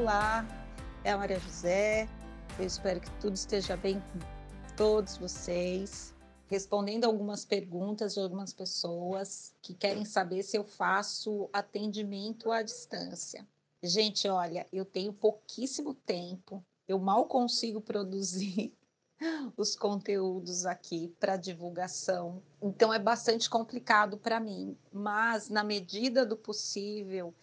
Olá, 0.00 0.48
é 1.04 1.12
a 1.12 1.18
Maria 1.18 1.38
José. 1.38 2.08
Eu 2.58 2.64
espero 2.64 3.02
que 3.02 3.10
tudo 3.20 3.34
esteja 3.34 3.76
bem 3.76 4.00
com 4.00 4.74
todos 4.74 5.18
vocês. 5.18 6.14
Respondendo 6.46 7.04
algumas 7.04 7.44
perguntas 7.44 8.14
de 8.14 8.20
algumas 8.20 8.54
pessoas 8.54 9.54
que 9.60 9.74
querem 9.74 10.06
saber 10.06 10.42
se 10.42 10.56
eu 10.56 10.64
faço 10.64 11.50
atendimento 11.52 12.50
à 12.50 12.62
distância. 12.62 13.46
Gente, 13.82 14.26
olha, 14.26 14.66
eu 14.72 14.86
tenho 14.86 15.12
pouquíssimo 15.12 15.92
tempo, 15.92 16.64
eu 16.88 16.98
mal 16.98 17.26
consigo 17.26 17.78
produzir 17.78 18.74
os 19.54 19.76
conteúdos 19.76 20.64
aqui 20.64 21.14
para 21.20 21.36
divulgação. 21.36 22.42
Então 22.62 22.90
é 22.92 22.98
bastante 22.98 23.50
complicado 23.50 24.16
para 24.16 24.40
mim, 24.40 24.74
mas 24.90 25.50
na 25.50 25.62
medida 25.62 26.24
do 26.24 26.38
possível 26.38 27.34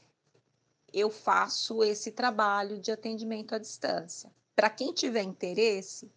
eu 0.93 1.09
faço 1.09 1.83
esse 1.83 2.11
trabalho 2.11 2.79
de 2.79 2.91
atendimento 2.91 3.53
à 3.53 3.57
distância. 3.57 4.31
Para 4.55 4.69
quem 4.69 4.93
tiver 4.93 5.23
interesse, 5.23 6.11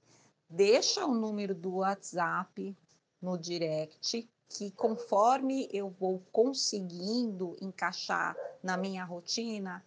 deixa 0.49 1.05
o 1.05 1.15
número 1.15 1.55
do 1.55 1.77
WhatsApp 1.77 2.77
no 3.21 3.37
direct, 3.37 4.29
que 4.49 4.71
conforme 4.73 5.69
eu 5.73 5.91
vou 5.91 6.23
conseguindo 6.33 7.57
encaixar 7.61 8.37
na 8.63 8.77
minha 8.77 9.05
rotina, 9.05 9.85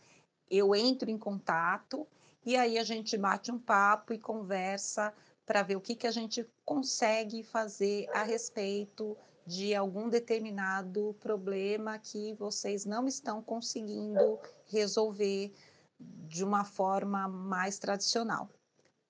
eu 0.50 0.76
entro 0.76 1.10
em 1.10 1.18
contato 1.18 2.08
e 2.46 2.56
aí 2.56 2.78
a 2.78 2.84
gente 2.84 3.18
bate 3.18 3.52
um 3.52 3.60
papo 3.60 4.14
e 4.14 4.20
conversa 4.20 5.14
para 5.46 5.64
ver 5.64 5.76
o 5.76 5.82
que, 5.82 5.96
que 5.96 6.08
a 6.08 6.12
gente 6.12 6.48
consegue 6.64 7.44
fazer 7.44 8.10
a 8.14 8.24
respeito 8.24 9.18
de 9.46 9.76
algum 9.76 10.10
determinado 10.10 11.16
problema 11.20 12.00
que 12.00 12.34
vocês 12.36 12.86
não 12.86 13.08
estão 13.08 13.42
conseguindo 13.42 14.40
resolver 14.66 15.54
de 16.00 16.44
uma 16.44 16.64
forma 16.64 17.28
mais 17.28 17.78
tradicional, 17.78 18.50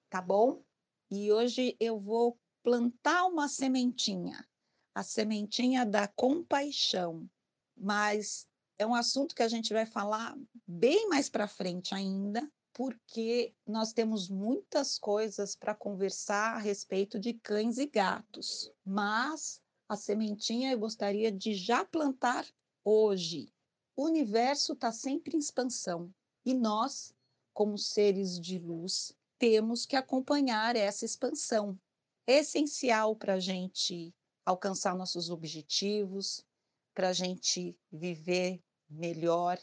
tá 0.10 0.22
bom? 0.22 0.62
E 1.10 1.32
hoje 1.32 1.76
eu 1.80 2.00
vou 2.00 2.38
plantar 2.64 3.26
uma 3.26 3.48
sementinha, 3.48 4.48
a 4.96 5.04
sementinha 5.04 5.86
da 5.86 6.08
compaixão, 6.08 7.30
mas 7.76 8.48
é 8.78 8.86
um 8.86 8.96
assunto 8.96 9.36
que 9.36 9.44
a 9.44 9.48
gente 9.48 9.74
vai 9.74 9.86
falar 9.86 10.36
bem 10.68 11.08
mais 11.10 11.30
para 11.30 11.48
frente 11.48 11.94
ainda, 11.94 12.50
porque 12.74 13.54
nós 13.68 13.94
temos 13.94 14.30
muitas 14.30 14.98
coisas 14.98 15.56
para 15.56 15.76
conversar 15.76 16.56
a 16.56 16.60
respeito 16.60 17.20
de 17.20 17.34
cães 17.34 17.78
e 17.78 17.86
gatos, 17.86 18.72
mas 18.84 19.62
a 19.88 19.96
sementinha 19.96 20.72
eu 20.72 20.80
gostaria 20.80 21.32
de 21.32 21.54
já 21.54 21.84
plantar 21.86 22.46
hoje. 22.84 23.54
O 23.96 24.06
universo 24.06 24.74
está 24.74 24.92
sempre 24.92 25.36
em 25.36 25.40
expansão 25.40 26.14
e 26.46 26.54
nós, 26.54 27.14
como 27.54 27.78
seres 27.78 28.40
de 28.40 28.58
luz, 28.58 29.16
temos 29.38 29.86
que 29.86 29.96
acompanhar 29.96 30.76
essa 30.76 31.06
expansão. 31.06 31.80
É 32.26 32.40
essencial 32.40 33.16
para 33.16 33.36
a 33.36 33.40
gente 33.40 34.14
alcançar 34.46 34.96
nossos 34.96 35.30
objetivos, 35.30 36.46
para 36.94 37.10
a 37.10 37.14
gente 37.14 37.78
viver 37.92 38.62
melhor 38.90 39.60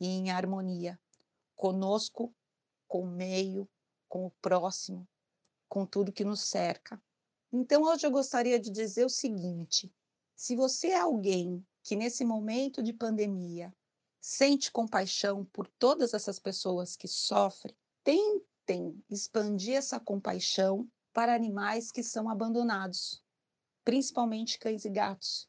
e 0.00 0.06
em 0.06 0.30
harmonia 0.30 0.98
conosco 1.56 2.32
com 2.86 3.02
o 3.02 3.06
meio, 3.06 3.68
com 4.08 4.24
o 4.26 4.30
próximo, 4.40 5.06
com 5.68 5.84
tudo 5.84 6.12
que 6.12 6.24
nos 6.24 6.40
cerca. 6.40 7.02
Então, 7.52 7.82
hoje 7.82 8.06
eu 8.06 8.10
gostaria 8.10 8.58
de 8.58 8.70
dizer 8.70 9.04
o 9.04 9.10
seguinte: 9.10 9.92
se 10.34 10.54
você 10.54 10.88
é 10.88 11.00
alguém 11.00 11.66
que 11.82 11.96
nesse 11.96 12.24
momento 12.24 12.82
de 12.82 12.92
pandemia 12.92 13.74
sente 14.20 14.70
compaixão 14.70 15.44
por 15.46 15.66
todas 15.66 16.12
essas 16.12 16.38
pessoas 16.38 16.96
que 16.96 17.08
sofrem, 17.08 17.76
tentem 18.04 19.02
expandir 19.08 19.74
essa 19.74 19.98
compaixão 19.98 20.90
para 21.12 21.34
animais 21.34 21.90
que 21.90 22.02
são 22.02 22.28
abandonados, 22.28 23.22
principalmente 23.84 24.58
cães 24.58 24.84
e 24.84 24.90
gatos, 24.90 25.48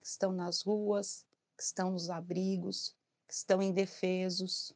que 0.00 0.06
estão 0.06 0.30
nas 0.32 0.62
ruas, 0.62 1.26
que 1.56 1.62
estão 1.62 1.90
nos 1.90 2.08
abrigos, 2.08 2.94
que 3.26 3.34
estão 3.34 3.60
indefesos, 3.60 4.72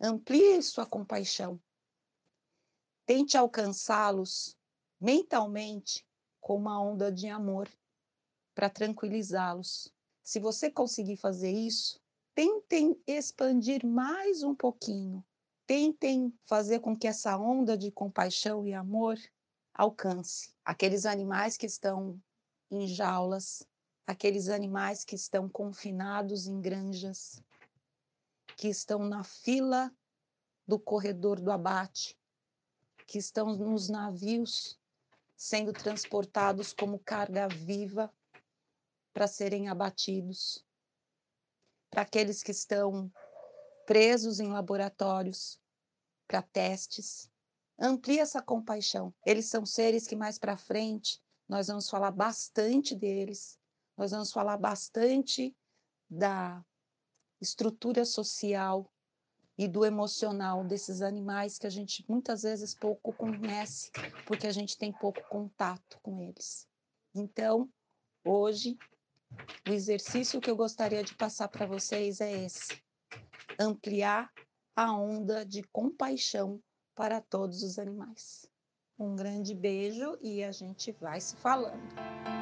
Amplie 0.00 0.62
sua 0.62 0.86
compaixão. 0.86 1.60
Tente 3.04 3.36
alcançá-los 3.36 4.56
mentalmente 5.00 6.06
com 6.40 6.56
uma 6.56 6.80
onda 6.80 7.10
de 7.10 7.28
amor 7.28 7.68
para 8.54 8.68
tranquilizá-los. 8.68 9.92
Se 10.22 10.40
você 10.40 10.70
conseguir 10.70 11.16
fazer 11.16 11.52
isso, 11.52 12.00
tentem 12.34 13.00
expandir 13.06 13.86
mais 13.86 14.42
um 14.42 14.54
pouquinho. 14.54 15.24
Tentem 15.66 16.32
fazer 16.44 16.80
com 16.80 16.96
que 16.96 17.06
essa 17.06 17.36
onda 17.36 17.76
de 17.76 17.90
compaixão 17.90 18.66
e 18.66 18.72
amor 18.72 19.18
alcance 19.74 20.52
aqueles 20.64 21.06
animais 21.06 21.56
que 21.56 21.66
estão 21.66 22.20
em 22.70 22.86
jaulas, 22.86 23.66
aqueles 24.06 24.48
animais 24.48 25.04
que 25.04 25.14
estão 25.14 25.48
confinados 25.48 26.46
em 26.46 26.60
granjas, 26.60 27.42
que 28.56 28.68
estão 28.68 28.98
na 28.98 29.22
fila 29.22 29.92
do 30.66 30.78
corredor 30.78 31.40
do 31.40 31.50
abate, 31.50 32.18
que 33.06 33.18
estão 33.18 33.56
nos 33.56 33.88
navios 33.88 34.78
sendo 35.38 35.72
transportados 35.72 36.72
como 36.72 36.98
carga 36.98 37.46
viva 37.46 38.12
para 39.14 39.28
serem 39.28 39.68
abatidos, 39.68 40.66
para 41.88 42.02
aqueles 42.02 42.42
que 42.42 42.50
estão 42.50 43.10
presos 43.86 44.40
em 44.40 44.48
laboratórios 44.48 45.60
para 46.26 46.42
testes. 46.42 47.30
Amplie 47.78 48.18
essa 48.18 48.42
compaixão. 48.42 49.14
Eles 49.24 49.46
são 49.46 49.64
seres 49.64 50.08
que 50.08 50.16
mais 50.16 50.38
para 50.38 50.56
frente 50.56 51.22
nós 51.48 51.68
vamos 51.68 51.88
falar 51.88 52.10
bastante 52.10 52.94
deles. 52.96 53.56
Nós 53.96 54.10
vamos 54.10 54.32
falar 54.32 54.56
bastante 54.56 55.56
da 56.10 56.64
estrutura 57.40 58.04
social 58.04 58.92
e 59.58 59.66
do 59.66 59.84
emocional 59.84 60.64
desses 60.64 61.02
animais 61.02 61.58
que 61.58 61.66
a 61.66 61.70
gente 61.70 62.04
muitas 62.08 62.42
vezes 62.42 62.74
pouco 62.74 63.12
conhece, 63.12 63.90
porque 64.24 64.46
a 64.46 64.52
gente 64.52 64.78
tem 64.78 64.92
pouco 64.92 65.20
contato 65.28 65.98
com 66.00 66.22
eles. 66.22 66.68
Então, 67.12 67.68
hoje, 68.24 68.78
o 69.68 69.72
exercício 69.72 70.40
que 70.40 70.48
eu 70.48 70.56
gostaria 70.56 71.02
de 71.02 71.14
passar 71.16 71.48
para 71.48 71.66
vocês 71.66 72.20
é 72.20 72.44
esse: 72.44 72.80
ampliar 73.58 74.32
a 74.76 74.92
onda 74.92 75.44
de 75.44 75.64
compaixão 75.64 76.62
para 76.94 77.20
todos 77.20 77.64
os 77.64 77.78
animais. 77.80 78.48
Um 78.96 79.16
grande 79.16 79.54
beijo 79.54 80.16
e 80.20 80.42
a 80.44 80.52
gente 80.52 80.92
vai 80.92 81.20
se 81.20 81.34
falando. 81.36 82.37